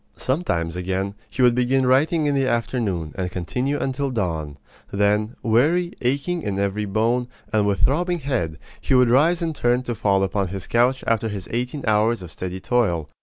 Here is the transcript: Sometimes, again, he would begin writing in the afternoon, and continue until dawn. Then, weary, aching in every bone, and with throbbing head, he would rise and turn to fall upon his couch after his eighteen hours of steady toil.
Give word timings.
Sometimes, 0.17 0.75
again, 0.75 1.13
he 1.29 1.43
would 1.43 1.53
begin 1.53 1.85
writing 1.85 2.25
in 2.25 2.33
the 2.33 2.47
afternoon, 2.47 3.11
and 3.13 3.29
continue 3.29 3.77
until 3.79 4.09
dawn. 4.09 4.57
Then, 4.91 5.35
weary, 5.43 5.93
aching 6.01 6.41
in 6.41 6.57
every 6.57 6.85
bone, 6.85 7.27
and 7.53 7.67
with 7.67 7.81
throbbing 7.81 8.17
head, 8.21 8.57
he 8.81 8.95
would 8.95 9.11
rise 9.11 9.43
and 9.43 9.55
turn 9.55 9.83
to 9.83 9.93
fall 9.93 10.23
upon 10.23 10.47
his 10.47 10.65
couch 10.65 11.03
after 11.05 11.27
his 11.29 11.47
eighteen 11.51 11.83
hours 11.85 12.23
of 12.23 12.31
steady 12.31 12.59
toil. 12.59 13.09